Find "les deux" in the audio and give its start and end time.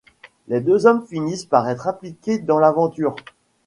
0.47-0.87